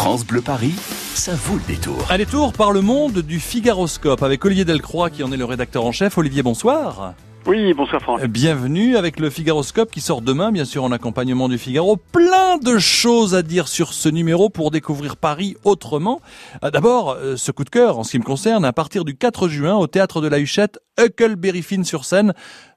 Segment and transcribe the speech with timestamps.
[0.00, 0.72] France Bleu Paris,
[1.14, 2.06] ça vaut le détour.
[2.08, 5.84] Un détour par le monde du Figaroscope avec Olivier Delcroix qui en est le rédacteur
[5.84, 6.16] en chef.
[6.16, 7.12] Olivier, bonsoir.
[7.50, 8.24] Oui, bonsoir Franck.
[8.26, 11.96] Bienvenue avec le Figaroscope qui sort demain, bien sûr en accompagnement du Figaro.
[11.96, 16.20] Plein de choses à dire sur ce numéro pour découvrir Paris autrement.
[16.62, 19.16] Euh, D'abord, euh, ce coup de cœur en ce qui me concerne, à partir du
[19.16, 22.34] 4 juin au théâtre de la Huchette, Huckleberry Finn sur scène.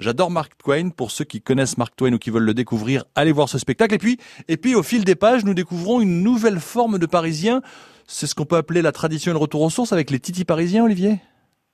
[0.00, 0.88] J'adore Mark Twain.
[0.88, 3.94] Pour ceux qui connaissent Mark Twain ou qui veulent le découvrir, allez voir ce spectacle.
[3.94, 7.62] Et puis, et puis au fil des pages, nous découvrons une nouvelle forme de Parisien.
[8.08, 10.44] C'est ce qu'on peut appeler la tradition et le retour aux sources avec les titis
[10.44, 11.20] parisiens, Olivier?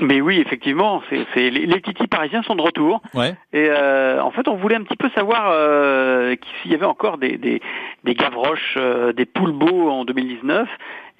[0.00, 3.00] Mais oui, effectivement, c'est, c'est les, les titis parisiens sont de retour.
[3.14, 3.36] Ouais.
[3.52, 7.18] Et euh, en fait, on voulait un petit peu savoir euh, s'il y avait encore
[7.18, 7.62] des, des,
[8.02, 10.68] des Gavroches, euh, des Poulbeaux en 2019.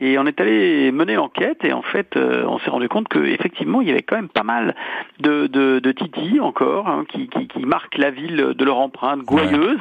[0.00, 3.80] Et on est allé mener l'enquête et en fait, euh, on s'est rendu compte qu'effectivement,
[3.80, 4.74] il y avait quand même pas mal
[5.20, 9.20] de, de, de titis encore hein, qui, qui, qui marquent la ville de leur empreinte
[9.20, 9.78] gouailleuse.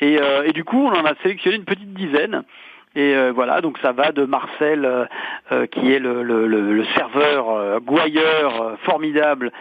[0.00, 2.44] Et, euh, et du coup, on en a sélectionné une petite dizaine.
[2.98, 5.04] Et euh, voilà, donc ça va de Marcel, euh,
[5.52, 9.52] euh, qui est le, le, le, le serveur gouailleur formidable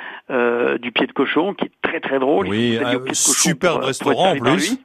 [0.82, 2.48] du pied de cochon, qui est très très drôle.
[2.48, 2.98] Oui, un
[3.80, 4.78] restaurant en plus.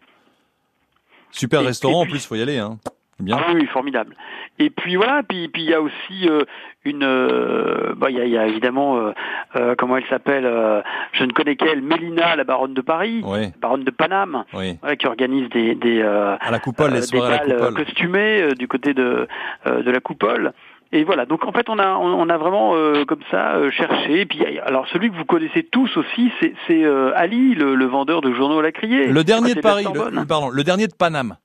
[1.30, 2.58] Super Et- restaurant, et en plus, faut y aller.
[2.58, 2.78] Hein.
[3.20, 3.38] Bien.
[3.38, 4.16] Ah oui, formidable.
[4.58, 6.42] Et puis voilà, puis puis il y a aussi euh,
[6.84, 9.12] une, euh, bah il y a, il y a évidemment euh,
[9.56, 10.80] euh, comment elle s'appelle, euh,
[11.12, 14.78] je ne connais qu'elle, Mélina, la baronne de Paris, Oui, baronne de Paname, oui.
[14.98, 17.84] qui organise des des À la coupole, les des soirées à la coupole.
[17.84, 19.26] costumées du côté de
[19.66, 20.52] de la coupole.
[20.94, 24.20] Et voilà, donc en fait on a on, a vraiment euh, comme ça euh, cherché.
[24.20, 27.74] Et puis y alors celui que vous connaissez tous aussi, c'est c'est euh, Ali, le,
[27.74, 29.06] le vendeur de journaux à la criée.
[29.06, 31.36] Le dernier de Paris, le, pardon, le dernier de Paname.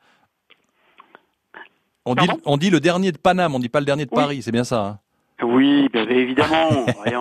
[2.06, 4.22] On dit, on dit le dernier de Paname, on dit pas le dernier de Oui.
[4.22, 4.82] Paris, c'est bien ça.
[4.86, 5.00] hein?
[5.54, 6.86] Oui, ben, évidemment.
[7.08, 7.16] Euh,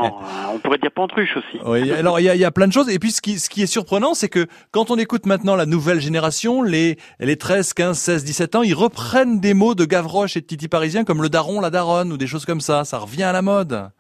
[0.53, 1.63] on pourrait dire Pantruche aussi.
[1.65, 2.89] Oui, alors il y a, plein de choses.
[2.89, 5.67] Et puis ce qui, ce qui est surprenant, c'est que quand on écoute maintenant la
[5.67, 10.37] nouvelle génération, les, les 13, 15, 16, 17 ans, ils reprennent des mots de Gavroche
[10.37, 12.85] et de Titi Parisien comme le daron, la daronne ou des choses comme ça.
[12.85, 13.91] Ça revient à la mode.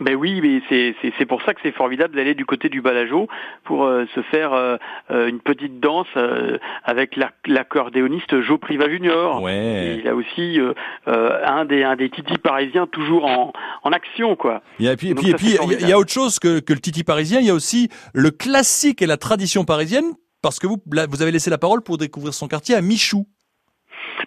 [0.00, 2.80] Ben oui, mais c'est c'est c'est pour ça que c'est formidable d'aller du côté du
[2.80, 3.26] Balageau
[3.64, 4.76] pour euh, se faire euh,
[5.10, 9.42] euh, une petite danse euh, avec l'ac- l'accordéoniste Joe Priva Junior.
[9.42, 9.98] Ouais.
[10.00, 10.72] Il a aussi euh,
[11.08, 14.62] euh, un des un des titis parisiens toujours en en action quoi.
[14.92, 15.46] Et puis, et Donc puis, et puis,
[15.80, 17.40] il y a- autre chose que, que le Titi parisien.
[17.40, 20.12] Il y a aussi le classique et la tradition parisienne.
[20.40, 23.26] Parce que vous, là, vous avez laissé la parole pour découvrir son quartier à Michou.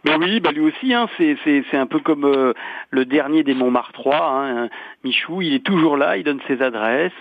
[0.04, 2.54] Mais oui, bah lui aussi, hein, c'est un peu comme euh,
[2.90, 4.18] le dernier des Montmartrois.
[4.20, 4.70] Hein,
[5.04, 7.12] Michou, il est toujours là, il donne ses adresses.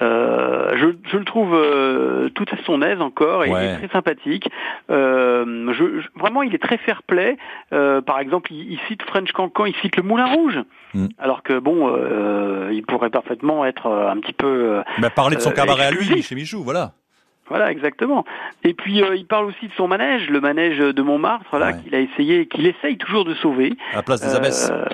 [0.00, 3.88] Euh, je, je le trouve euh, tout à son aise encore, et il est très
[3.88, 4.48] sympathique.
[4.90, 7.36] Euh, je, je- vraiment, il est très fair-play.
[7.72, 10.58] Euh, par exemple, il, il cite French Cancan, il cite le Moulin Rouge,
[10.94, 11.06] Mm.
[11.18, 15.40] alors que bon, euh, il pourrait parfaitement être un petit peu euh, Bah, parler de
[15.40, 16.92] son cabaret à lui, chez Michou, voilà.
[17.48, 18.24] Voilà, exactement.
[18.64, 21.82] Et puis euh, il parle aussi de son manège, le manège de Montmartre, là, Ouais.
[21.82, 23.74] qu'il a essayé, qu'il essaye toujours de sauver.
[23.92, 24.70] À la place des abbesses.
[24.70, 24.84] Euh,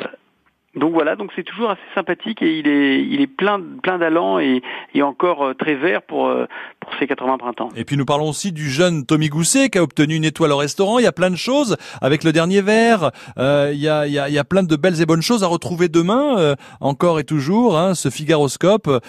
[0.74, 4.38] donc voilà, donc c'est toujours assez sympathique et il est il est plein plein d'allant
[4.38, 4.62] et,
[4.94, 6.46] et encore euh, très vert pour euh,
[6.88, 7.68] pour ses 80 printemps.
[7.76, 10.56] Et puis nous parlons aussi du jeune Tommy Gousset qui a obtenu une étoile au
[10.56, 10.98] restaurant.
[10.98, 13.10] Il y a plein de choses avec le dernier verre.
[13.38, 15.22] Euh, il, y a, il, y a, il y a plein de belles et bonnes
[15.22, 17.78] choses à retrouver demain, euh, encore et toujours.
[17.78, 18.88] Hein, ce Figaroscope.
[18.88, 19.00] Euh,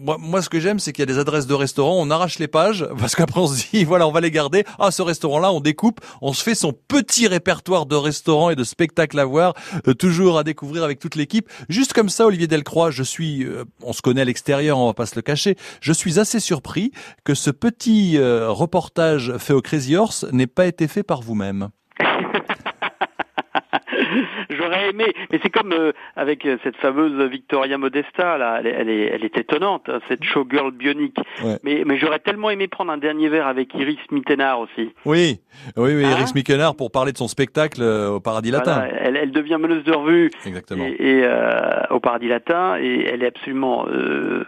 [0.00, 1.96] moi, moi, ce que j'aime, c'est qu'il y a des adresses de restaurants.
[1.98, 4.64] On arrache les pages parce qu'après on se dit voilà, on va les garder.
[4.78, 6.00] Ah, ce restaurant-là, on découpe.
[6.20, 9.54] On se fait son petit répertoire de restaurants et de spectacles à voir,
[9.86, 11.48] euh, toujours à découvrir avec toute l'équipe.
[11.68, 14.94] Juste comme ça, Olivier Delcroix, je suis, euh, on se connaît à l'extérieur, on va
[14.94, 15.56] pas se le cacher.
[15.80, 16.92] Je suis assez surpris
[17.24, 21.68] que ce petit euh, reportage fait au Crazy Horse n'ait pas été fait par vous-même.
[24.50, 28.70] J'aurais aimé, mais c'est comme euh, avec euh, cette fameuse Victoria Modesta là, elle est
[28.78, 31.16] elle est, elle est étonnante, hein, cette showgirl bionique.
[31.42, 31.58] Ouais.
[31.64, 34.90] Mais mais j'aurais tellement aimé prendre un dernier verre avec Iris Mittenard aussi.
[35.04, 35.40] Oui,
[35.76, 38.86] oui, oui, Hein Eric Mickenard pour parler de son spectacle euh, au Paradis Latin.
[39.00, 40.84] Elle, elle devient meneuse de revue Exactement.
[40.86, 43.86] et, et, euh, au Paradis Latin et elle est absolument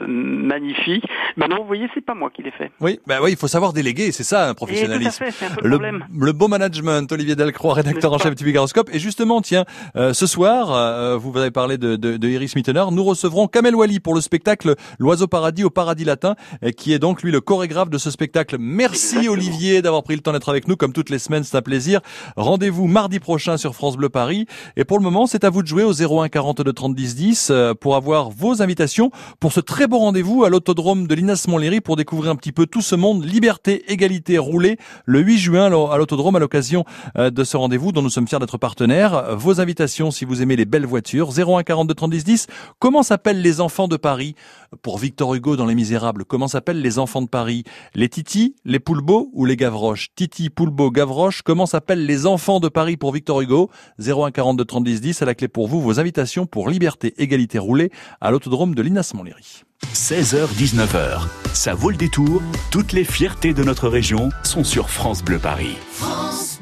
[0.07, 1.05] magnifique.
[1.37, 2.71] Maintenant, vous voyez, c'est pas moi qui l'ai fait.
[2.81, 5.25] Oui, bah oui, il faut savoir déléguer, c'est ça un Et tout à professionnalisme.
[5.25, 6.07] fait, c'est un peu le, Le, problème.
[6.19, 8.91] le beau management, Olivier Delcroix, rédacteur en chef du Bigaroscope.
[8.93, 9.60] Et justement, tiens,
[9.97, 13.75] euh, ce soir, euh, vous avez parlé de, de, de Iris Mittenard, nous recevrons Kamel
[13.75, 17.41] Wally pour le spectacle L'Oiseau Paradis au Paradis Latin, et qui est donc lui le
[17.41, 18.57] chorégraphe de ce spectacle.
[18.59, 19.33] Merci Exactement.
[19.33, 22.01] Olivier d'avoir pris le temps d'être avec nous, comme toutes les semaines, c'est un plaisir.
[22.37, 24.47] Rendez-vous mardi prochain sur France Bleu Paris.
[24.77, 27.49] Et pour le moment, c'est à vous de jouer au 01 42 30 10 10
[27.51, 31.81] euh, pour avoir vos invitations pour ce très beau rendez-vous à l'autodrome de Linas Montlhéry
[31.81, 35.99] pour découvrir un petit peu tout ce monde liberté, égalité, roulé le 8 juin à
[35.99, 36.85] l'autodrome à l'occasion
[37.17, 39.37] euh, de ce rendez-vous dont nous sommes fiers d'être partenaires.
[39.41, 41.31] Vos invitations si vous aimez les belles voitures.
[41.31, 42.47] 01 42 30 10 10.
[42.79, 44.35] Comment s'appellent les enfants de Paris
[44.83, 47.65] Pour Victor Hugo dans Les Misérables, comment s'appellent les enfants de Paris
[47.95, 52.69] Les Titi, les Poulbeau ou les Gavroches Titi, Poulbeau, Gavroche, comment s'appellent les enfants de
[52.69, 55.23] Paris pour Victor Hugo 01 42 30 10 10.
[55.23, 57.91] À la clé pour vous, vos invitations pour Liberté, Égalité, Roulée
[58.21, 59.63] à l'autodrome de Linas Montlhéry.
[59.95, 62.43] 16h-19h, ça vaut le détour.
[62.71, 65.79] Toutes les fiertés de notre région sont sur France Bleu Paris.
[65.93, 66.61] France